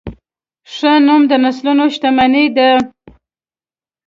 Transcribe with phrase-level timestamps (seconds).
[0.73, 2.69] ښه نوم د نسلونو شتمني ده.